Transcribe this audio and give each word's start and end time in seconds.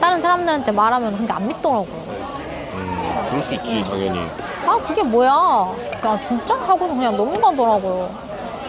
다른 0.00 0.20
사람들한테 0.20 0.72
말하면 0.72 1.16
그게 1.16 1.32
안 1.32 1.46
믿더라고요. 1.48 1.86
음, 2.74 3.26
그럴 3.30 3.42
수 3.42 3.54
있지 3.54 3.82
당연히. 3.84 4.20
아 4.66 4.76
그게 4.86 5.02
뭐야? 5.02 5.30
야 6.04 6.20
진짜 6.20 6.54
하고서 6.56 6.92
그냥 6.94 7.16
넘어가더라고요. 7.16 8.10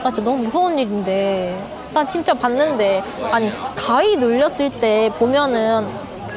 나 0.03 0.11
진짜 0.11 0.29
너무 0.29 0.43
무서운 0.43 0.79
일인데. 0.79 1.57
난 1.93 2.07
진짜 2.07 2.33
봤는데 2.33 3.03
아니 3.31 3.51
가위 3.75 4.15
눌렸을 4.15 4.69
때 4.71 5.11
보면은 5.19 5.85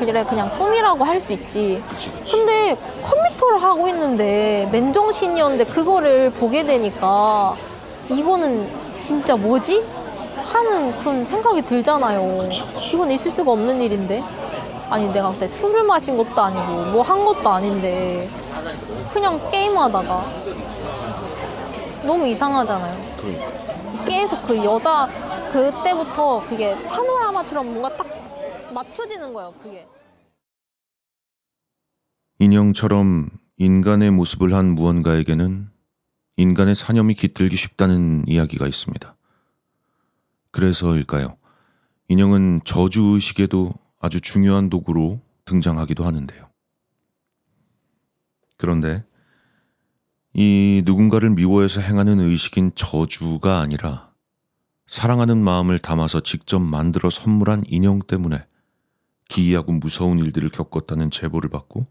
그래 0.01 0.25
그냥 0.25 0.51
꿈이라고 0.59 1.05
할 1.05 1.21
수 1.21 1.33
있지. 1.33 1.81
그치 1.91 2.11
그치. 2.11 2.33
근데 2.33 2.77
컴퓨터를 3.05 3.63
하고 3.63 3.87
있는데 3.87 4.69
맨정신이었는데 4.73 5.67
그거를 5.67 6.31
보게 6.31 6.67
되니까 6.67 7.55
이거는 8.09 8.69
진짜 8.99 9.37
뭐지? 9.37 9.85
하는 10.43 10.99
그런 10.99 11.25
생각이 11.27 11.63
들잖아요. 11.63 12.51
이건 12.93 13.11
있을 13.13 13.31
수가 13.31 13.53
없는 13.53 13.81
일인데. 13.81 14.23
아니 14.91 15.09
내가 15.13 15.33
그때 15.33 15.47
술을 15.47 15.85
마신 15.85 16.17
것도 16.17 16.41
아니고 16.41 16.93
뭐 16.93 17.03
한 17.03 17.25
것도 17.25 17.49
아닌데 17.49 18.29
그냥 19.13 19.41
게임하다가 19.51 20.25
너무 22.05 22.27
이상하잖아요. 22.27 23.17
그러니까. 23.17 24.05
계속 24.05 24.43
그 24.47 24.57
여자 24.65 25.09
그때부터 25.53 26.45
그게 26.49 26.75
파노라마처럼 26.87 27.67
뭔가 27.67 27.97
딱 27.97 28.07
맞춰지는 28.73 29.33
거예요. 29.33 29.53
그게. 29.63 29.87
인형처럼 32.41 33.31
인간의 33.57 34.11
모습을 34.11 34.53
한 34.55 34.75
무언가에게는 34.75 35.71
인간의 36.37 36.75
사념이 36.75 37.15
깃들기 37.15 37.57
쉽다는 37.57 38.25
이야기가 38.27 38.67
있습니다. 38.67 39.15
그래서일까요? 40.51 41.37
인형은 42.09 42.63
저주 42.65 43.03
의식에도 43.15 43.73
아주 44.05 44.21
중요한 44.21 44.69
도구로 44.69 45.23
등장하기도 45.47 46.05
하는데요. 46.05 46.51
그런데 48.59 49.03
이 50.35 50.83
누군가를 50.85 51.31
미워해서 51.31 51.81
행하는 51.81 52.21
의식인 52.21 52.73
저주가 52.75 53.61
아니라 53.61 54.13
사랑하는 54.87 55.43
마음을 55.43 55.79
담아서 55.79 56.21
직접 56.21 56.59
만들어 56.59 57.09
선물한 57.09 57.63
인형 57.67 58.01
때문에 58.01 58.47
기이하고 59.31 59.73
무서운 59.73 60.19
일들을 60.19 60.51
겪었다는 60.51 61.11
제보를 61.11 61.49
받고 61.49 61.87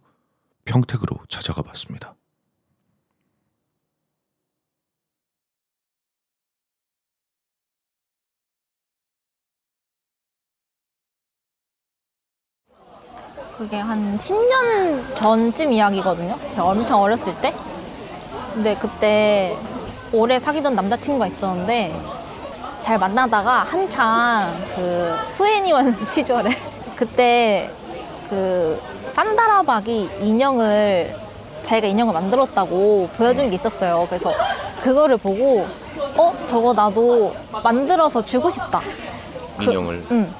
평택으로 0.65 1.17
찾아가 1.29 1.63
봤습니다. 1.63 2.15
그게 13.63 13.77
한 13.79 14.17
10년 14.17 15.15
전쯤 15.15 15.71
이야기거든요. 15.71 16.37
제가 16.49 16.65
엄청 16.65 17.01
어렸을 17.01 17.33
때. 17.35 17.53
근데 18.53 18.75
그때 18.75 19.57
오래 20.11 20.37
사귀던 20.37 20.75
남자친구가 20.75 21.27
있었는데 21.27 21.97
잘 22.81 22.97
만나다가 22.99 23.59
한창 23.63 24.53
그 24.75 25.15
투애니원 25.31 25.95
시절에 26.05 26.49
그때 26.97 27.71
그 28.29 28.81
산다라박이 29.13 30.09
인형을 30.19 31.15
자기가 31.61 31.87
인형을 31.87 32.13
만들었다고 32.13 33.11
보여준 33.15 33.49
게 33.49 33.55
있었어요. 33.55 34.05
그래서 34.09 34.33
그거를 34.81 35.15
보고 35.15 35.65
어 36.17 36.33
저거 36.47 36.73
나도 36.73 37.33
만들어서 37.63 38.25
주고 38.25 38.49
싶다. 38.49 38.81
그- 39.57 39.63
인형을. 39.63 40.05
응. 40.11 40.33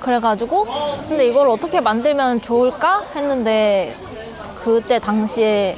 그래가지고 0.00 0.66
근데 1.08 1.26
이걸 1.26 1.48
어떻게 1.48 1.80
만들면 1.80 2.40
좋을까 2.42 3.02
했는데 3.14 3.94
그때 4.62 4.98
당시에 4.98 5.76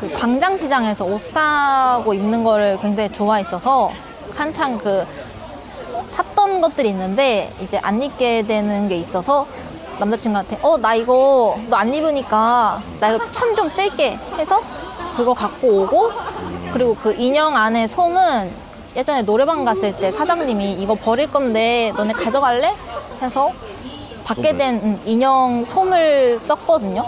그 0.00 0.12
광장시장에서 0.14 1.04
옷 1.04 1.22
사고 1.22 2.14
입는 2.14 2.42
거를 2.42 2.78
굉장히 2.80 3.10
좋아했어서 3.12 3.90
한창 4.34 4.78
그 4.78 5.06
샀던 6.06 6.60
것들이 6.60 6.88
있는데 6.90 7.50
이제 7.60 7.78
안 7.82 8.02
입게 8.02 8.42
되는 8.42 8.88
게 8.88 8.96
있어서 8.96 9.46
남자친구한테 9.98 10.58
어 10.62 10.78
나 10.78 10.94
이거 10.94 11.58
너 11.68 11.76
안 11.76 11.92
입으니까 11.92 12.80
나 13.00 13.10
이거 13.10 13.30
천좀 13.30 13.68
쓸게. 13.68 14.18
해서 14.38 14.60
그거 15.16 15.34
갖고 15.34 15.82
오고 15.82 16.10
그리고 16.72 16.94
그 16.96 17.12
인형 17.18 17.54
안에 17.56 17.86
솜은 17.86 18.50
예전에 18.96 19.22
노래방 19.22 19.64
갔을 19.64 19.96
때 19.96 20.10
사장님이 20.10 20.74
이거 20.74 20.94
버릴 20.94 21.30
건데 21.30 21.92
너네 21.96 22.12
가져갈래? 22.12 22.74
해서 23.22 23.52
받게 24.24 24.56
된 24.56 24.76
음, 24.76 25.02
인형 25.04 25.64
솜을 25.64 26.40
썼거든요. 26.40 27.04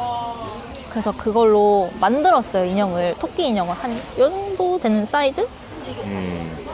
그래서 0.91 1.11
그걸로 1.13 1.91
만들었어요 2.01 2.65
인형을 2.67 3.15
토끼 3.19 3.49
인형을 3.49 3.75
한이 3.75 3.99
정도 4.17 4.79
되는 4.79 5.07
사이즈랑 5.07 5.49
음, 6.05 6.69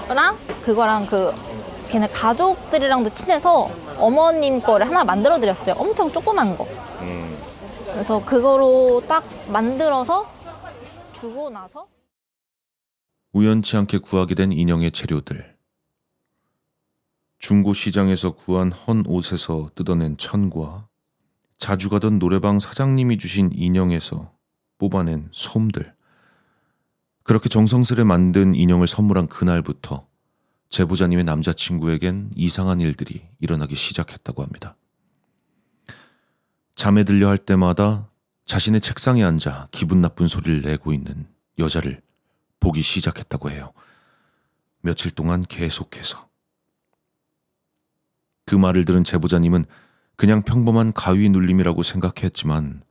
그거랑 0.63 1.07
그 1.07 1.33
걔네 1.89 2.09
가족들이랑도 2.09 3.11
친해서 3.15 3.71
어머님 3.99 4.61
거를 4.61 4.87
하나 4.87 5.05
만들어 5.05 5.39
드렸어요. 5.39 5.75
엄청 5.79 6.13
조그만 6.13 6.57
거. 6.57 6.67
음. 7.01 7.37
그래서 7.93 8.23
그거로 8.25 9.03
딱 9.09 9.25
만들어서 9.47 10.27
주고 11.13 11.49
나서 11.51 11.87
우연치 13.33 13.77
않게 13.77 13.99
구하게 13.99 14.35
된 14.35 14.53
인형의 14.53 14.93
재료들. 14.93 15.57
중고 17.39 17.73
시장에서 17.73 18.33
구한 18.33 18.73
헌 18.73 19.05
옷에서 19.07 19.71
뜯어낸 19.75 20.17
천과 20.17 20.89
자주 21.57 21.89
가던 21.89 22.19
노래방 22.19 22.59
사장님이 22.59 23.19
주신 23.19 23.51
인형에서 23.53 24.33
뽑아낸 24.79 25.29
솜들. 25.33 25.95
그렇게 27.23 27.49
정성스레 27.49 28.05
만든 28.05 28.55
인형을 28.55 28.87
선물한 28.87 29.27
그날부터 29.29 30.09
제보자님의 30.71 31.25
남자친구에겐 31.25 32.31
이상한 32.35 32.81
일들이 32.81 33.29
일어나기 33.41 33.75
시작했다고 33.75 34.43
합니다. 34.43 34.77
잠에 36.75 37.05
들려 37.05 37.29
할 37.29 37.39
때마다 37.39 38.09
자신의 38.47 38.81
책상에 38.81 39.23
앉아 39.23 39.69
기분 39.73 40.01
나쁜 40.01 40.27
소리를 40.27 40.63
내고 40.63 40.93
있는 40.93 41.27
여자를 41.59 42.01
보기 42.61 42.83
시작했다고 42.83 43.51
해요. 43.51 43.73
며칠 44.81 45.11
동안 45.11 45.43
계속해서. 45.43 46.29
그 48.47 48.55
말을 48.55 48.85
들은 48.85 49.05
제보자님은 49.05 49.65
그냥 50.17 50.43
평범한 50.43 50.93
가위 50.93 51.29
눌림이라고 51.29 51.83
생각했지만 51.83 52.83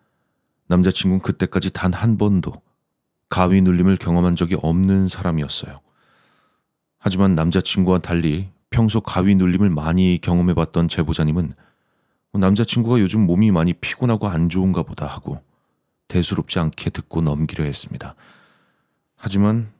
남자친구는 0.67 1.21
그때까지 1.21 1.71
단 1.71 1.93
한 1.93 2.17
번도 2.17 2.61
가위 3.29 3.61
눌림을 3.61 3.97
경험한 3.97 4.35
적이 4.35 4.57
없는 4.61 5.07
사람이었어요. 5.07 5.81
하지만 6.99 7.35
남자친구와 7.35 7.99
달리 7.99 8.49
평소 8.69 9.01
가위 9.01 9.35
눌림을 9.35 9.69
많이 9.69 10.19
경험해봤던 10.21 10.87
제보자님은 10.87 11.53
남자친구가 12.33 12.99
요즘 12.99 13.25
몸이 13.25 13.51
많이 13.51 13.73
피곤하고 13.73 14.27
안 14.27 14.49
좋은가 14.49 14.83
보다 14.83 15.07
하고 15.07 15.41
대수롭지 16.07 16.59
않게 16.59 16.91
듣고 16.91 17.21
넘기려 17.21 17.63
했습니다. 17.63 18.15
하지만 19.17 19.71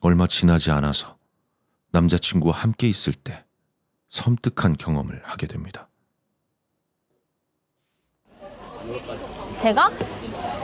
얼마 0.00 0.26
지나지 0.26 0.70
않아서 0.70 1.16
남자친구와 1.92 2.54
함께 2.56 2.88
있을 2.88 3.12
때 3.12 3.44
섬뜩한 4.08 4.76
경험을 4.78 5.22
하게 5.24 5.46
됩니다. 5.46 5.88
제가 9.58 9.90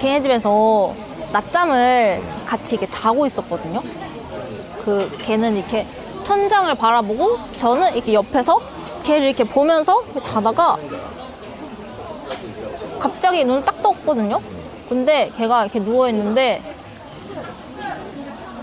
걔네 0.01 0.23
집에서 0.23 0.95
낮잠을 1.33 2.23
같이 2.47 2.75
이렇게 2.75 2.89
자고 2.89 3.27
있었거든요. 3.27 3.83
그 4.85 5.11
걔는 5.19 5.57
이렇게 5.57 5.87
천장을 6.25 6.75
바라보고 6.75 7.39
저는 7.53 7.95
이렇게 7.95 8.15
옆에서 8.15 8.61
걔를 9.05 9.27
이렇게 9.29 9.45
보면서 9.45 10.03
자다가 10.23 10.77
갑자기 12.99 13.45
눈을 13.45 13.63
딱 13.65 13.83
떴거든요. 13.83 14.41
근데 14.89 15.31
걔가 15.37 15.65
이렇게 15.65 15.81
누워 15.81 16.09
있는데 16.09 16.70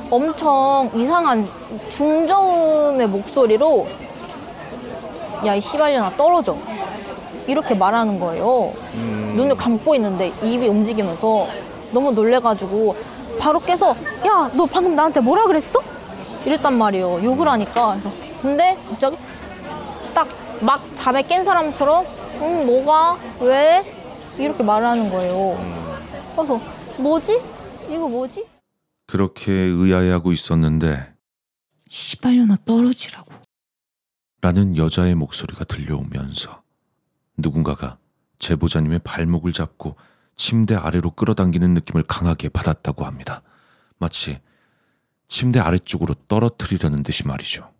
엄청 0.09 0.89
이상한 0.95 1.47
중저음의 1.89 3.07
목소리로 3.07 3.87
야이 5.45 5.61
씨발년아 5.61 6.15
떨어져. 6.17 6.57
이렇게 7.47 7.75
말하는 7.75 8.19
거예요. 8.19 8.73
음. 8.95 9.33
눈을 9.37 9.55
감고 9.55 9.95
있는데 9.95 10.33
입이 10.41 10.67
움직이면서 10.67 11.47
너무 11.91 12.11
놀래가지고 12.11 12.95
바로 13.39 13.59
깨서 13.59 13.95
야 14.25 14.49
너 14.53 14.65
방금 14.65 14.95
나한테 14.95 15.19
뭐라 15.21 15.45
그랬어? 15.45 15.79
이랬단 16.45 16.77
말이에요. 16.77 17.23
욕을 17.23 17.47
하니까. 17.47 17.91
그래서 17.91 18.11
근데 18.41 18.77
갑자기 18.89 19.17
딱 20.13 20.27
막 20.59 20.81
잠에 20.95 21.21
깬 21.21 21.43
사람처럼 21.43 22.03
응 22.41 22.65
뭐가? 22.65 23.17
왜? 23.41 23.83
이렇게 24.39 24.63
말을 24.63 24.87
하는 24.87 25.11
거예요. 25.11 25.55
그래서 26.35 26.59
뭐지? 26.97 27.39
이거 27.89 28.07
뭐지 28.07 28.43
그렇게 29.07 29.51
의아해하고 29.51 30.33
있었는데 30.33 31.15
시발려나 31.87 32.57
떨어지라고. 32.65 33.33
라는 34.41 34.77
여자의 34.77 35.15
목소리가 35.15 35.63
들려오면서 35.63 36.61
누군가가 37.37 37.97
제보자님의 38.37 38.99
발목을 38.99 39.51
잡고 39.53 39.95
침대 40.35 40.75
아래로 40.75 41.11
끌어당기는 41.11 41.73
느낌을 41.73 42.03
강하게 42.03 42.49
받았다고 42.49 43.05
합니다. 43.05 43.41
마치 43.97 44.39
침대 45.27 45.59
아래쪽으로 45.59 46.13
떨어뜨리려는 46.27 47.01
듯이 47.01 47.25
말이죠. 47.25 47.73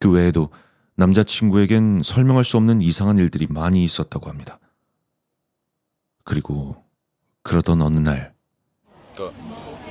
그 0.00 0.10
외에도 0.10 0.50
남자친구에겐 0.96 2.02
설명할 2.02 2.44
수 2.44 2.56
없는 2.56 2.80
이상한 2.80 3.18
일들이 3.18 3.46
많이 3.46 3.84
있었다고 3.84 4.28
합니다. 4.28 4.58
그리고 6.24 6.84
그러던 7.42 7.80
어느 7.82 7.98
날 7.98 8.31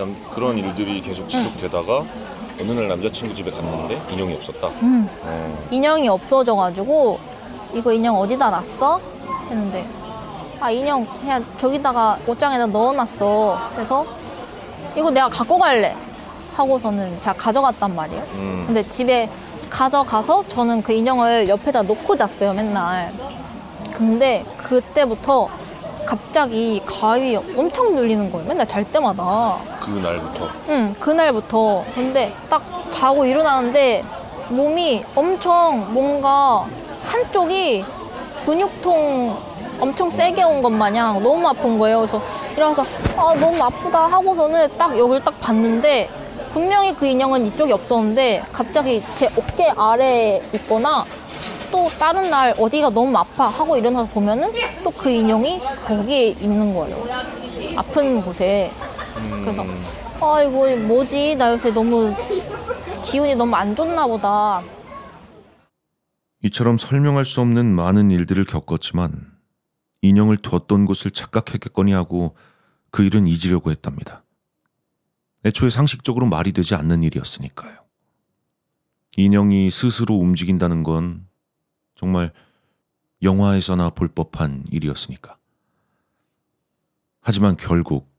남, 0.02 0.16
그런 0.32 0.58
일들이 0.58 1.00
계속 1.00 1.30
지속되다가 1.30 2.04
어느 2.60 2.72
날 2.72 2.88
남자친구 2.88 3.36
집에 3.36 3.52
갔는데 3.52 4.02
인형이 4.12 4.34
없었다. 4.34 4.68
음. 4.82 5.08
어, 5.24 5.68
인형이 5.70 6.10
없어져가지고 6.10 7.20
이거 7.76 7.94
인형 7.94 8.18
어디다 8.20 8.50
놨어? 8.50 9.00
했는데 9.52 9.86
아 10.60 10.72
인형 10.72 11.06
그냥 11.06 11.46
저기다가 11.60 12.18
옷장에다 12.26 12.66
넣어놨어. 12.68 13.60
그래서 13.76 14.06
이거 14.96 15.12
내가 15.12 15.30
갖고 15.30 15.60
갈래. 15.60 15.96
하고서는 16.56 17.22
제가 17.22 17.34
가져갔단 17.34 17.96
말이에요. 17.96 18.24
음, 18.34 18.64
근데 18.66 18.86
집에 18.88 19.30
가져가서 19.70 20.48
저는 20.48 20.82
그 20.82 20.94
인형을 20.94 21.48
옆에다 21.48 21.84
놓고 21.84 22.18
잤어요, 22.18 22.54
맨날. 22.54 23.14
근데 23.94 24.44
그때부터 24.58 25.48
갑자기 26.06 26.82
가위 26.86 27.36
엄청 27.36 27.96
눌리는 27.96 28.32
거예요. 28.32 28.48
맨날 28.48 28.68
잘 28.68 28.84
때마다. 28.84 29.60
그날부터 29.82 30.48
응, 30.70 30.96
그날부터. 31.00 31.84
근데 31.96 32.34
딱 32.50 32.62
자고 32.90 33.26
일어나는데 33.26 34.04
몸이 34.50 35.04
엄청 35.16 35.94
뭔가 35.94 36.66
한쪽이 37.04 37.84
근육통 38.46 39.38
엄청 39.80 40.10
세게 40.10 40.44
온 40.44 40.62
것 40.62 40.72
마냥 40.72 41.22
너무 41.24 41.48
아픈 41.48 41.78
거예요. 41.80 42.00
그래서 42.02 42.22
일어나서 42.56 42.86
아, 43.18 43.34
너무 43.36 43.62
아프다 43.64 44.08
하고서는 44.08 44.78
딱 44.78 44.98
여기를 44.98 45.24
딱 45.24 45.40
봤는데 45.42 46.10
분명히 46.54 46.94
그 46.96 47.06
인형은 47.06 47.46
이쪽에 47.48 47.74
없었는데 47.74 48.44
갑자기 48.52 49.02
제 49.16 49.28
어깨 49.38 49.72
아래에 49.76 50.42
있거나 50.54 51.06
또 51.72 51.90
다른 51.98 52.30
날 52.30 52.54
어디가 52.60 52.90
너무 52.90 53.18
아파 53.18 53.48
하고 53.48 53.78
일어나서 53.78 54.08
보면은 54.14 54.52
또 54.84 54.92
그 54.92 55.10
인형이 55.10 55.62
거기에 55.88 56.28
있는 56.28 56.76
거예요. 56.76 56.98
아픈 57.78 58.22
곳에. 58.22 58.70
음, 59.22 59.42
그래서 59.42 59.66
아 60.22 60.42
이거 60.42 60.76
뭐지 60.76 61.36
나 61.36 61.52
요새 61.52 61.72
너무 61.72 62.14
기운이 63.06 63.36
너무 63.36 63.56
안 63.56 63.76
좋나 63.76 64.08
보다 64.08 64.62
이처럼 66.44 66.78
설명할 66.78 67.26
수 67.26 67.42
없는 67.42 67.74
많은 67.76 68.12
일들을 68.12 68.46
겪었지만 68.46 69.32
인형을 70.02 70.38
뒀던 70.38 70.86
곳을 70.86 71.12
착각했겠거니 71.12 71.92
하고 71.92 72.36
그 72.90 73.04
일은 73.04 73.28
잊으려고 73.28 73.72
했답니다. 73.72 74.24
애초에 75.46 75.70
상식적으로 75.70 76.26
말이 76.26 76.52
되지 76.52 76.76
않는 76.76 77.04
일이었으니까요. 77.04 77.78
인형이 79.18 79.70
스스로 79.72 80.16
움직인다는 80.16 80.84
건 80.84 81.28
정말 81.96 82.32
영화에서나 83.22 83.92
볼 83.92 84.08
법한 84.08 84.66
일이었으니까. 84.72 85.38
하지만 87.22 87.56
결국 87.56 88.11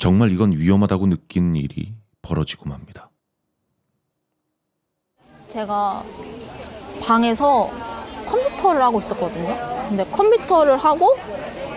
정말 0.00 0.32
이건 0.32 0.52
위험하다고 0.52 1.08
느낀 1.08 1.54
일이 1.54 1.92
벌어지고 2.22 2.70
맙니다. 2.70 3.10
제가 5.46 6.02
방에서 7.02 7.70
컴퓨터를 8.26 8.80
하고 8.80 9.00
있었거든요. 9.00 9.54
근데 9.90 10.06
컴퓨터를 10.06 10.78
하고 10.78 11.18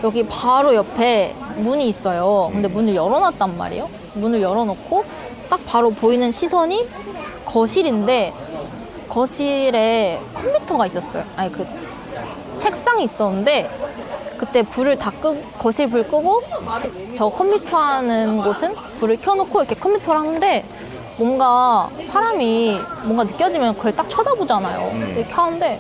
여기 0.03 0.25
바로 0.25 0.73
옆에 0.73 1.35
문이 1.57 1.89
있어요. 1.89 2.49
근데 2.53 2.69
문을 2.69 2.95
열어놨단 2.95 3.57
말이에요. 3.57 3.89
문을 4.13 4.41
열어놓고 4.41 5.03
딱 5.49 5.59
바로 5.65 5.89
보이는 5.89 6.31
시선이 6.31 6.87
거실인데 7.43 8.33
거실에 9.09 10.21
컴퓨터가 10.33 10.87
있었어요. 10.87 11.25
아니 11.35 11.51
그 11.51 11.67
책상이 12.59 13.03
있었는데 13.03 13.69
그때 14.38 14.63
불을 14.63 14.97
다 14.97 15.12
끄, 15.12 15.41
거실 15.59 15.89
불 15.89 16.03
끄고 16.07 16.41
제- 16.81 17.13
저 17.13 17.30
컴퓨터 17.30 17.77
하는 17.77 18.41
곳은 18.41 18.74
불을 19.00 19.18
켜놓고 19.21 19.59
이렇게 19.62 19.75
컴퓨터를 19.75 20.19
하는데 20.21 20.65
뭔가 21.18 21.89
사람이 22.03 22.80
뭔가 23.03 23.24
느껴지면 23.24 23.75
그걸 23.77 23.95
딱 23.95 24.09
쳐다보잖아요. 24.09 24.89
음. 24.91 25.13
이렇게 25.18 25.33
하는데 25.33 25.80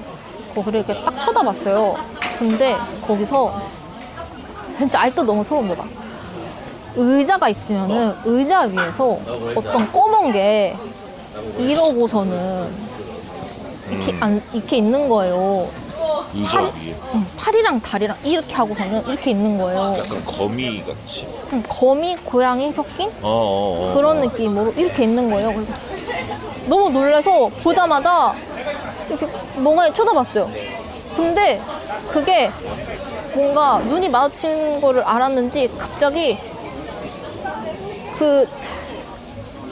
거기를 0.55 0.83
이렇게 0.87 1.03
딱 1.03 1.19
쳐다봤어요. 1.19 1.95
근데 2.37 2.77
거기서 3.05 3.59
진짜 4.77 5.01
아직도 5.01 5.23
너무 5.23 5.43
소름 5.43 5.67
돋아. 5.67 5.85
의자가 6.95 7.49
있으면은 7.49 8.13
의자 8.23 8.61
위에서 8.61 9.17
어떤 9.55 9.91
검은 9.91 10.31
게 10.31 10.75
이러고서는 11.57 12.67
이렇게 13.89 14.11
음. 14.13 14.17
안, 14.23 14.41
이렇게 14.53 14.77
있는 14.77 15.09
거예요. 15.09 15.67
의자 16.35 16.51
팔- 16.51 16.63
위에 16.63 16.95
응, 17.13 17.25
팔이랑 17.37 17.81
다리랑 17.81 18.17
이렇게 18.23 18.53
하고서는 18.55 19.07
이렇게 19.07 19.31
있는 19.31 19.57
거예요. 19.57 19.95
약간 19.99 20.25
거미 20.25 20.83
같이. 20.83 21.27
응, 21.51 21.63
거미, 21.69 22.15
고양이 22.15 22.71
섞인 22.71 23.09
어, 23.21 23.23
어, 23.23 23.91
어, 23.91 23.93
그런 23.93 24.17
어. 24.17 24.21
느낌으로 24.21 24.73
이렇게 24.75 25.03
있는 25.03 25.29
거예요. 25.29 25.53
그래서 25.53 25.73
너무 26.67 26.89
놀라서 26.89 27.49
보자마자 27.61 28.33
이렇게 29.09 29.27
멍하니 29.57 29.93
쳐다봤어요. 29.93 30.49
근데 31.15 31.61
그게 32.09 32.51
뭔가 33.35 33.77
눈이 33.79 34.09
마주친 34.09 34.81
거를 34.81 35.03
알았는지 35.03 35.69
갑자기 35.77 36.37
그 38.17 38.47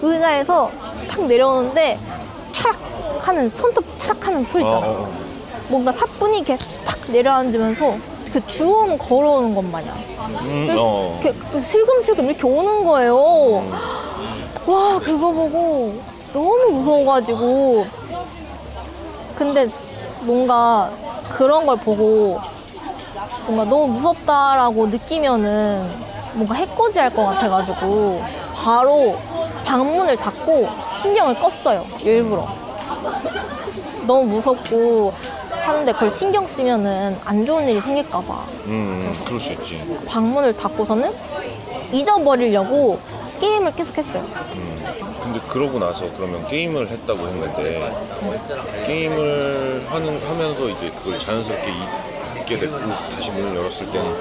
의자에서 0.02 0.72
탁 1.10 1.25
내려오는데 1.25 2.00
차락 2.52 2.78
하는 3.22 3.50
손톱 3.50 3.86
차락 3.98 4.28
하는 4.28 4.44
소리 4.46 4.63
어, 4.63 4.68
있잖아. 4.68 4.86
어, 4.88 4.92
어. 5.04 5.31
뭔가 5.68 5.92
사뿐히 5.92 6.40
이렇게 6.40 6.58
탁 6.86 7.00
내려앉으면서 7.08 7.96
그 8.34 8.46
주워움 8.48 8.98
걸어오는 8.98 9.54
것 9.56 9.63
마냥 9.66 9.94
음, 10.42 10.75
어. 10.78 11.19
이렇게 11.22 11.38
슬금슬금 11.60 12.25
이렇게 12.25 12.46
오는 12.48 12.84
거예요. 12.86 13.18
와 14.68 15.00
그거 15.00 15.31
보고 15.31 16.00
너무 16.31 16.69
무서워가지고 16.72 17.86
근데 19.36 19.68
뭔가 20.22 20.90
그런 21.30 21.66
걸 21.66 21.78
보고 21.78 22.40
뭔가 23.48 23.65
너무 23.65 23.88
무섭다라고 23.88 24.88
느끼면은 24.88 25.89
뭔가 26.34 26.53
해코지 26.56 27.00
할 27.00 27.10
것 27.13 27.25
같아가지고 27.25 28.22
바로 28.56 29.18
방문을 29.65 30.15
닫고 30.15 30.70
신경을 30.89 31.36
껐어요 31.36 31.84
일부러 32.06 32.48
너무 34.06 34.25
무섭고 34.25 35.13
하는데 35.62 35.91
그걸 35.94 36.10
신경 36.12 36.46
쓰면은 36.48 37.18
안 37.25 37.46
좋은 37.46 37.68
일이 37.68 37.80
생길까봐 37.82 38.46
음, 38.65 39.13
그럴 39.25 39.39
수 39.39 39.53
있지. 39.53 39.82
방문을 40.08 40.56
닫고서는 40.58 41.12
잊어버리려고 41.91 43.00
게임을 43.39 43.74
계속 43.74 43.98
했어요. 43.98 44.24
음. 44.56 44.82
근데 45.24 45.39
그러고 45.48 45.80
나서 45.80 46.06
그러면 46.18 46.46
게임을 46.48 46.88
했다고 46.89 47.20
했는데 47.27 47.91
게임을 48.86 49.86
하는 49.89 50.22
하면서 50.27 50.68
이제 50.70 50.88
그걸 50.98 51.20
자연스럽게 51.20 51.70
이- 51.70 52.39
잊게 52.41 52.60
됐고 52.60 52.77
다시 53.15 53.32
문을 53.32 53.56
열었을 53.56 53.86
때는 53.91 54.15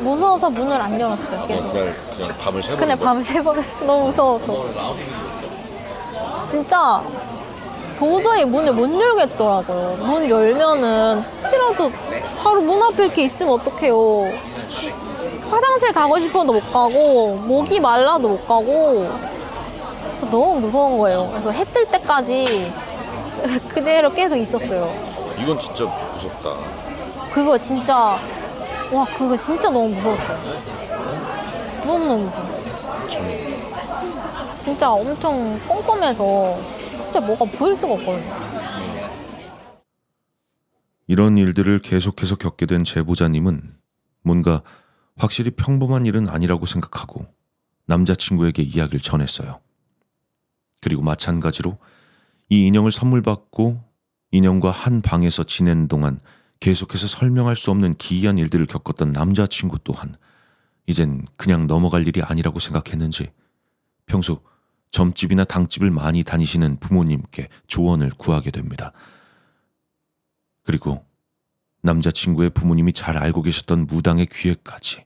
무서워서 0.00 0.50
문을 0.50 0.80
안 0.80 1.00
열었어요. 1.00 1.42
그냥 1.46 1.58
계속. 1.58 1.72
그날 1.72 1.94
그냥 2.16 2.38
밤을 2.38 2.62
새버린 2.62 2.78
그냥 2.80 2.98
거야. 2.98 3.06
밤을 3.08 3.24
새버렸어. 3.24 3.84
너무 3.86 4.06
무서워서. 4.08 4.66
진짜 6.46 7.02
도저히 8.06 8.44
문을 8.44 8.72
못 8.72 9.00
열겠더라고요. 9.00 9.96
문 10.00 10.28
열면은 10.28 11.22
혹시라도 11.36 11.92
바로 12.42 12.60
문 12.60 12.82
앞에 12.82 13.04
이렇게 13.04 13.22
있으면 13.22 13.52
어떡해요. 13.54 14.28
화장실 15.48 15.92
가고 15.92 16.18
싶어도 16.18 16.52
못 16.54 16.72
가고 16.72 17.36
목이 17.36 17.78
말라도 17.78 18.30
못 18.30 18.48
가고 18.48 19.08
너무 20.32 20.58
무서운 20.58 20.98
거예요. 20.98 21.28
그래서 21.30 21.52
해 21.52 21.62
뜰 21.66 21.84
때까지 21.84 22.72
그대로 23.70 24.12
계속 24.12 24.34
있었어요. 24.36 24.92
이건 25.38 25.60
진짜 25.60 25.84
무섭다. 25.84 26.56
그거 27.32 27.56
진짜 27.56 28.18
와 28.90 29.06
그거 29.16 29.36
진짜 29.36 29.70
너무 29.70 29.90
무서웠어요. 29.90 30.38
너무너무 31.86 32.24
무서워. 32.24 32.44
참, 33.08 34.60
진짜 34.64 34.90
엄청 34.92 35.60
꼼꼼해서 35.68 36.56
진짜 37.12 37.26
뭐가 37.26 37.44
보일 37.44 37.76
수가 37.76 37.92
없거든요. 37.92 38.32
이런 41.06 41.36
일들을 41.36 41.80
계속해서 41.80 42.36
겪게 42.36 42.64
된 42.64 42.84
제보자님은 42.84 43.74
뭔가 44.22 44.62
확실히 45.16 45.50
평범한 45.50 46.06
일은 46.06 46.26
아니라고 46.26 46.64
생각하고 46.64 47.26
남자친구에게 47.84 48.62
이야기를 48.62 49.00
전했어요. 49.00 49.60
그리고 50.80 51.02
마찬가지로 51.02 51.76
이 52.48 52.66
인형을 52.68 52.90
선물 52.90 53.20
받고 53.20 53.84
인형과 54.30 54.70
한 54.70 55.02
방에서 55.02 55.44
지낸 55.44 55.88
동안 55.88 56.18
계속해서 56.60 57.06
설명할 57.06 57.56
수 57.56 57.70
없는 57.70 57.96
기이한 57.96 58.38
일들을 58.38 58.64
겪었던 58.64 59.12
남자친구 59.12 59.80
또한 59.84 60.16
이젠 60.86 61.26
그냥 61.36 61.66
넘어갈 61.66 62.08
일이 62.08 62.22
아니라고 62.22 62.58
생각했는지 62.58 63.32
평소 64.06 64.40
점집이나 64.92 65.44
당집을 65.44 65.90
많이 65.90 66.22
다니시는 66.22 66.76
부모님께 66.76 67.48
조언을 67.66 68.10
구하게 68.16 68.50
됩니다. 68.50 68.92
그리고 70.62 71.04
남자친구의 71.80 72.50
부모님이 72.50 72.92
잘 72.92 73.16
알고 73.16 73.42
계셨던 73.42 73.86
무당의 73.86 74.26
귀에까지 74.30 75.04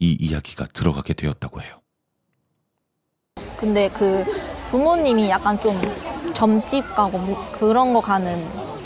이 0.00 0.16
이야기가 0.18 0.66
들어가게 0.72 1.12
되었다고 1.12 1.60
해요. 1.60 1.80
근데 3.58 3.88
그 3.90 4.24
부모님이 4.70 5.30
약간 5.30 5.60
좀 5.60 5.78
점집 6.34 6.94
가고 6.94 7.18
뭐 7.18 7.50
그런 7.52 7.92
거 7.94 8.00
가는 8.00 8.34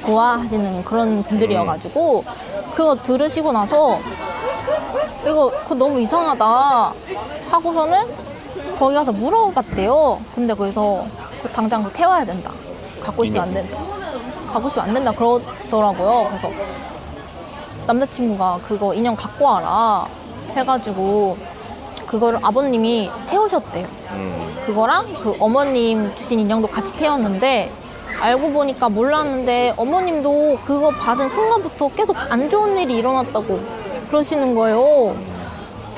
좋아하시는 0.00 0.85
그런 0.85 1.23
분들이어가지고 1.23 2.25
그거 2.75 2.97
들으시고 2.97 3.52
나서 3.52 4.00
이거 5.23 5.50
그거 5.62 5.75
너무 5.75 6.00
이상하다 6.00 6.95
하고서는 7.50 8.30
거기 8.81 8.95
가서 8.95 9.13
물어봤대요. 9.13 10.19
근데 10.35 10.55
거기서 10.55 11.05
그 11.43 11.51
당장 11.51 11.93
태워야 11.93 12.25
된다. 12.25 12.51
갖고 13.03 13.25
있으면 13.25 13.43
안 13.43 13.53
된다. 13.53 13.79
갖고 14.51 14.69
있으면 14.69 14.89
안 14.89 14.95
된다 14.95 15.13
그러더라고요. 15.13 16.29
그래서 16.31 16.51
남자친구가 17.87 18.61
그거 18.65 18.95
인형 18.95 19.15
갖고 19.15 19.45
와라 19.45 20.07
해가지고 20.57 21.37
그거를 22.07 22.39
아버님이 22.43 23.11
태우셨대요. 23.29 23.87
음, 24.13 24.63
그거랑 24.65 25.13
그 25.23 25.37
어머님 25.39 26.17
주신 26.17 26.41
인형도 26.41 26.69
같이 26.69 26.95
태웠는데 26.95 27.71
알고 28.19 28.51
보니까 28.51 28.89
몰랐는데 28.89 29.75
어머님도 29.77 30.61
그거 30.65 30.89
받은 30.89 31.29
순간부터 31.29 31.91
계속 31.91 32.17
안 32.17 32.49
좋은 32.49 32.79
일이 32.79 32.97
일어났다고 32.97 33.61
그러시는 34.09 34.55
거예요. 34.55 35.15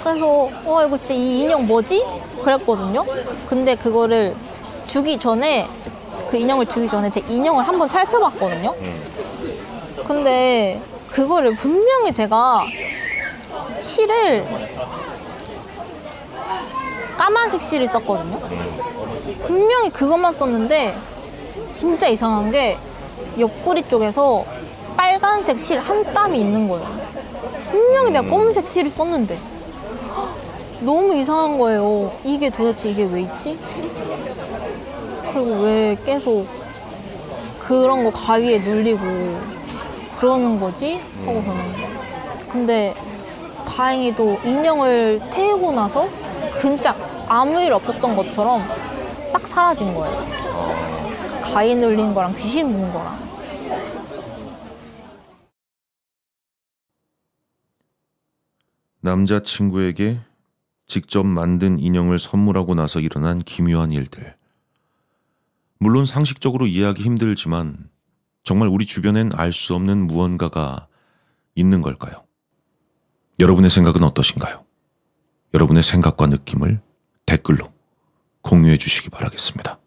그래서 0.03 0.49
와 0.65 0.85
이거 0.85 0.99
진짜 0.99 1.15
이 1.15 1.43
인형 1.43 1.65
뭐지? 1.69 2.05
그랬거든요. 2.43 3.05
근데 3.49 3.75
그거를 3.75 4.35
주기 4.87 5.19
전에 5.19 5.69
그 6.31 6.37
인형을 6.37 6.67
주기 6.67 6.89
전에 6.89 7.11
제 7.11 7.23
인형을 7.29 7.67
한번 7.67 7.89
살펴봤거든요. 7.89 8.75
음. 8.81 9.03
근데 10.07 10.81
그거를 11.11 11.55
분명히 11.55 12.13
제가 12.13 12.65
실을 13.79 14.45
까만색 17.17 17.61
실을 17.61 17.87
썼거든요. 17.89 18.41
분명히 19.47 19.91
그것만 19.91 20.33
썼는데 20.33 20.95
진짜 21.75 22.09
이상한 22.09 22.51
게 22.51 22.77
옆구리 23.39 23.83
쪽에서 23.89 24.45
빨간색 24.97 25.59
실 25.59 25.79
한 25.79 26.03
땀이 26.15 26.39
있는 26.41 26.69
거예요. 26.69 26.87
분명히 27.71 28.11
내가 28.11 28.29
검은색 28.29 28.67
실을 28.67 28.91
썼는데 28.91 29.35
헉, 29.37 29.43
너무 30.85 31.15
이상한 31.15 31.59
거예요. 31.59 32.13
이게 32.25 32.51
도대체 32.51 32.91
이게 32.91 33.05
왜 33.05 33.23
있지? 33.23 33.59
그리고 35.33 35.63
왜 35.63 35.97
계속 36.05 36.47
그런 37.61 38.05
거 38.05 38.11
가위에 38.11 38.59
눌리고 38.59 39.01
그러는 40.19 40.59
거지? 40.59 41.01
하고서는. 41.25 41.63
근데 42.51 42.95
다행히도 43.67 44.41
인형을 44.45 45.21
태우고 45.31 45.73
나서 45.73 46.09
진짜 46.61 46.95
아무 47.29 47.61
일 47.61 47.73
없었던 47.73 48.17
것처럼 48.17 48.63
싹 49.33 49.47
사라진 49.47 49.95
거예요. 49.95 50.17
아, 50.53 51.41
가위 51.43 51.75
눌린 51.75 52.13
거랑 52.13 52.35
귀신 52.35 52.71
문 52.73 52.93
거랑. 52.93 53.17
남자친구에게 59.01 60.19
직접 60.87 61.25
만든 61.25 61.79
인형을 61.79 62.19
선물하고 62.19 62.75
나서 62.75 63.01
일어난 63.01 63.39
기묘한 63.39 63.91
일들. 63.91 64.37
물론 65.79 66.05
상식적으로 66.05 66.67
이해하기 66.67 67.03
힘들지만 67.03 67.91
정말 68.45 68.69
우리 68.69 68.87
주변엔 68.87 69.33
알 69.35 69.53
수 69.53 69.75
없는 69.75 70.07
무언가가 70.07 70.89
있는 71.55 71.81
걸까요? 71.83 72.25
여러분의 73.39 73.71
생각은 73.71 74.03
어떠신가요? 74.03 74.65
여러분의 75.55 75.83
생각과 75.83 76.27
느낌을 76.27 76.81
댓글로 77.27 77.73
공유해 78.43 78.77
주시기 78.77 79.11
바라겠습니다. 79.11 79.79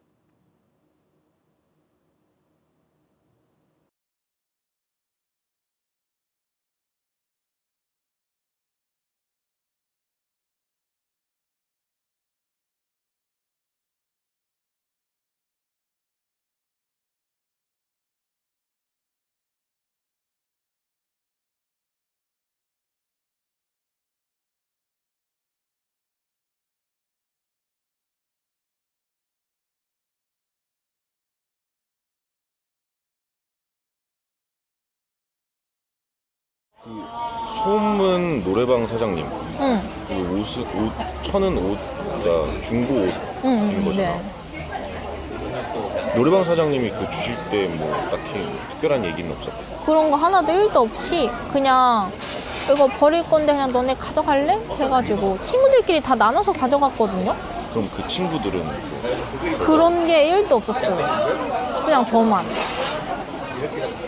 소문 37.63 38.43
노래방 38.43 38.85
사장님 38.85 39.25
응, 39.59 39.81
그 40.07 40.13
옷, 40.39 40.59
옷 40.59 40.91
천은 41.23 41.57
옷 41.57 41.79
그러니까 42.21 42.61
중고 42.61 42.93
옷인 42.93 43.13
응, 43.45 43.73
응, 43.75 43.85
거잖아 43.85 44.09
네. 44.13 44.21
노래방 46.15 46.43
사장님이 46.45 46.91
그 46.91 47.09
주실 47.09 47.35
때 47.49 47.67
뭐 47.75 47.91
딱히 48.11 48.47
특별한 48.69 49.03
얘기는 49.03 49.31
없었고 49.31 49.63
그런 49.85 50.11
거 50.11 50.17
하나도 50.17 50.51
일도 50.51 50.79
없이 50.81 51.29
그냥 51.51 52.11
이거 52.71 52.85
버릴 52.87 53.23
건데 53.29 53.53
그냥 53.53 53.71
너네 53.71 53.95
가져갈래? 53.95 54.53
해가지고 54.79 55.39
친구들끼리 55.41 56.01
다 56.01 56.13
나눠서 56.15 56.53
가져갔거든요. 56.53 57.35
그럼 57.71 57.89
그 57.95 58.07
친구들은 58.07 58.63
그런 59.59 60.05
게 60.07 60.29
일도 60.29 60.55
없었어요. 60.57 60.97
그냥 61.83 62.05
저만. 62.05 62.43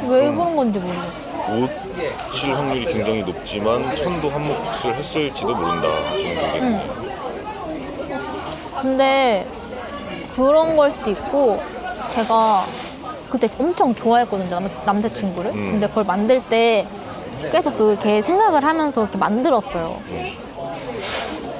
왜 0.07 0.31
그런 0.31 0.55
건지 0.55 0.79
모르겠어요. 0.79 1.26
옷실 1.49 2.53
확률이 2.53 2.85
굉장히 2.85 3.21
높지만 3.23 3.95
천도 3.95 4.29
한 4.29 4.41
몫을 4.41 4.93
했을지도 4.95 5.55
모른다 5.55 5.87
그게 6.11 6.59
응. 6.61 6.79
근데 8.81 9.47
그런 10.35 10.75
걸 10.75 10.91
수도 10.91 11.09
있고 11.11 11.61
제가 12.09 12.63
그때 13.29 13.49
엄청 13.59 13.93
좋아했거든요 13.95 14.49
남, 14.49 14.69
남자친구를 14.85 15.51
음. 15.51 15.71
근데 15.71 15.87
그걸 15.87 16.03
만들 16.03 16.41
때 16.43 16.85
계속 17.51 17.77
그걔 17.77 18.21
생각을 18.21 18.63
하면서 18.63 19.03
이렇게 19.03 19.17
만들었어요 19.17 19.99
음. 20.09 20.31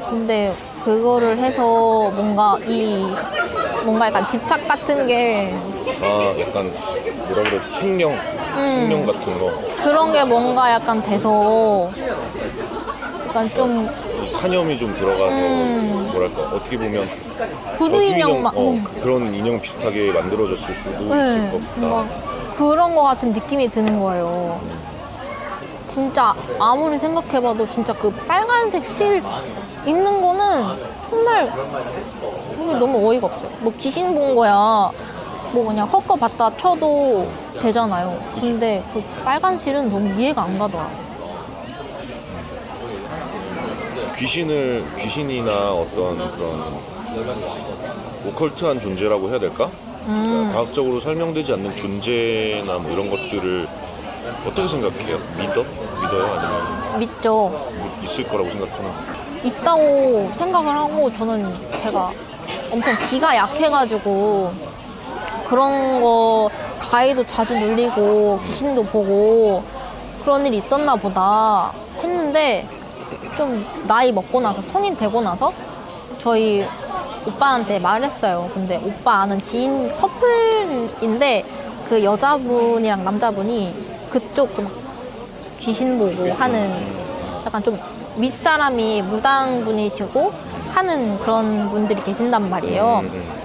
근데 0.10 0.54
그거를 0.84 1.38
해서 1.40 2.12
뭔가 2.12 2.58
이 2.66 3.06
뭔가 3.84 4.08
약간 4.08 4.28
집착 4.28 4.68
같은 4.68 5.08
게 5.08 5.54
아 6.02 6.34
약간 6.40 6.72
뭐라 7.28 7.44
그래 7.44 7.60
책령 7.72 8.16
음, 8.58 9.06
같은 9.06 9.38
거 9.40 9.52
그런 9.84 10.12
게 10.12 10.24
뭔가 10.24 10.72
약간 10.72 11.02
돼서 11.04 11.90
약간 13.28 13.54
좀 13.54 13.88
사념이 14.40 14.78
좀 14.78 14.94
들어가서 14.96 15.36
음. 15.36 16.10
뭐랄까 16.12 16.42
어떻게 16.56 16.78
보면 16.78 17.08
구두 17.78 17.92
저주 17.98 18.04
인형만 18.12 18.54
어, 18.56 18.72
음. 18.72 18.84
그- 18.84 19.02
그런 19.02 19.34
인형 19.34 19.62
비슷하게 19.62 20.12
만들어졌을 20.12 20.74
수도 20.74 20.90
있을 20.92 21.08
네, 21.10 21.52
것 21.52 21.60
같다 21.60 21.80
뭔가 21.80 22.06
그런 22.58 22.96
거 22.96 23.04
같은 23.04 23.34
느낌이 23.34 23.70
드는 23.70 24.00
거예요. 24.00 24.60
진짜 25.88 26.34
아무리 26.60 26.98
생각해봐도 27.00 27.68
진짜 27.70 27.94
그 27.94 28.12
빨간색 28.28 28.86
실 28.86 29.24
있는 29.86 30.22
거는 30.22 30.66
정말 31.10 31.50
이게 32.62 32.74
너무 32.74 33.08
어이가 33.10 33.28
없어요. 33.28 33.50
뭐 33.60 33.72
귀신 33.78 34.14
본 34.14 34.36
거야. 34.36 34.90
뭐 35.54 35.66
그냥 35.68 35.88
헛거 35.88 36.16
봤다 36.16 36.52
쳐도 36.58 37.28
되잖아요. 37.60 38.20
근데 38.40 38.84
그 38.94 39.04
빨간 39.24 39.58
실은 39.58 39.90
너무 39.90 40.20
이해가 40.20 40.44
안 40.44 40.58
가더라. 40.58 40.90
귀신을 44.18 44.84
귀신이나 45.00 45.74
어떤 45.74 46.18
그런 46.36 46.80
오컬트한 48.26 48.80
존재라고 48.80 49.30
해야 49.30 49.40
될까? 49.40 49.70
음, 50.08 50.50
과학적으로 50.54 51.00
설명되지 51.00 51.54
않는 51.54 51.76
존재나 51.76 52.78
뭐 52.78 52.92
이런 52.92 53.10
것들을 53.10 53.68
어떻게 54.46 54.68
생각해요? 54.68 55.18
믿어? 55.38 55.64
믿어요? 56.02 56.26
아니면 56.38 57.00
믿죠. 57.00 57.32
뭐 57.50 58.00
있을 58.04 58.28
거라고 58.28 58.50
생각하나? 58.50 58.90
있다고 59.44 60.32
생각을 60.36 60.76
하고 60.76 61.14
저는 61.14 61.54
제가 61.84 62.12
엄청 62.72 62.98
기가 63.10 63.36
약해가지고 63.36 64.52
그런 65.48 66.02
거 66.02 66.50
가위도 66.80 67.26
자주 67.26 67.58
눌리고 67.58 68.40
귀신도 68.44 68.84
보고 68.86 69.64
그런 70.24 70.46
일이 70.46 70.58
있었나 70.58 70.96
보다 70.96 71.72
했는데 72.02 72.68
좀 73.38 73.66
나이 73.88 74.12
먹고 74.12 74.42
나서 74.42 74.62
성인 74.62 74.96
되고 74.96 75.22
나서 75.22 75.54
저희 76.20 76.66
오빠한테 77.26 77.80
말했어요. 77.80 78.50
근데 78.54 78.78
오빠 78.84 79.22
아는 79.22 79.42
지인 79.42 79.94
커플인데 79.96 81.46
그 81.88 82.04
여자분이랑 82.04 83.04
남자분이 83.04 83.76
그쪽 84.10 84.50
귀신 85.58 85.98
보고 85.98 86.32
하는 86.34 86.98
약간 87.46 87.64
좀 87.64 87.80
윗사람이 88.18 89.04
무당분이시고 89.04 90.32
하는 90.70 91.18
그런 91.20 91.70
분들이 91.70 92.02
계신단 92.04 92.50
말이에요. 92.50 93.02
음, 93.04 93.10
음. 93.14 93.38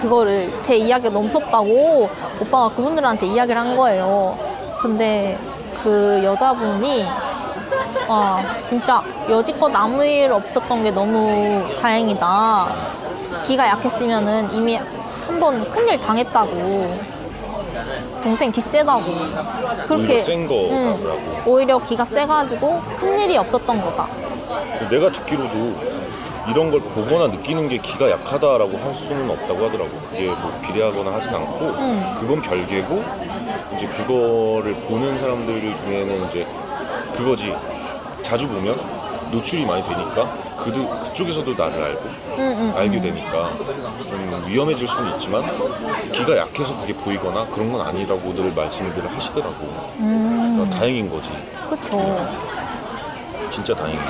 그거를 0.00 0.52
제 0.62 0.76
이야기가 0.76 1.10
너무 1.10 1.26
무섭다고 1.26 2.08
오빠가 2.40 2.68
그분들한테 2.74 3.26
이야기를 3.26 3.60
한 3.60 3.76
거예요. 3.76 4.36
근데 4.80 5.38
그 5.82 6.20
여자분이 6.24 7.06
아 8.08 8.42
진짜 8.62 9.02
여지껏 9.28 9.74
아무 9.74 10.04
일 10.04 10.32
없었던 10.32 10.82
게 10.82 10.90
너무 10.90 11.64
다행이다. 11.80 12.66
기가 13.44 13.68
약했으면은 13.68 14.54
이미 14.54 14.76
한 14.76 15.40
번 15.40 15.62
큰일 15.70 16.00
당했다고. 16.00 17.18
동생 18.22 18.50
기 18.50 18.60
세다고. 18.60 19.04
그렇게 19.86 20.14
오히려 20.14 20.22
센 20.24 20.40
응, 20.40 20.48
거라고. 20.48 21.20
오히려 21.46 21.78
기가 21.80 22.04
세가지고 22.04 22.80
큰 22.96 23.18
일이 23.18 23.36
없었던 23.36 23.80
거다. 23.80 24.06
내가 24.90 25.10
듣기로도 25.12 25.76
이런 26.48 26.70
걸 26.70 26.80
보거나 26.80 27.26
느끼는 27.28 27.68
게 27.68 27.78
기가 27.78 28.10
약하다라고 28.10 28.78
할 28.78 28.94
수는 28.94 29.28
없다고 29.30 29.66
하더라고. 29.66 29.90
그게 30.10 30.26
뭐 30.28 30.60
비례하거나 30.66 31.12
하진 31.12 31.34
않고 31.34 31.64
음. 31.66 32.16
그건 32.20 32.40
별개고 32.42 33.04
이제 33.76 33.86
그거를 33.88 34.74
보는 34.88 35.18
사람들 35.20 35.76
중에는 35.76 36.28
이제 36.28 36.46
그거지 37.16 37.54
자주 38.22 38.48
보면 38.48 38.80
노출이 39.30 39.66
많이 39.66 39.82
되니까 39.82 40.30
그 40.56 40.72
그쪽에서도 41.08 41.54
나를 41.54 41.82
알고 41.82 42.08
알게 42.76 42.96
응. 42.96 43.02
되니까 43.02 43.50
좀 44.08 44.44
위험해질 44.46 44.88
수는 44.88 45.12
있지만 45.12 45.44
기가 46.12 46.36
약해서 46.36 46.74
그게 46.80 46.94
보이거나 46.94 47.46
그런 47.48 47.70
건 47.70 47.82
아니라고 47.86 48.34
늘 48.34 48.52
말씀들을 48.54 49.10
하시더라고. 49.14 49.54
음, 49.98 50.54
그러니까 50.56 50.76
다행인 50.78 51.10
거지. 51.10 51.30
그쵸. 51.68 52.26
진짜 53.50 53.74
다행이야. 53.74 54.02